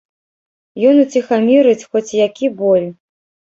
[0.91, 2.87] Ён уціхамірыць хоць які боль.